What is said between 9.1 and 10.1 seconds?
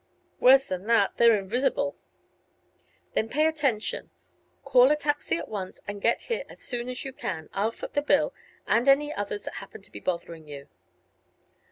others that happen to be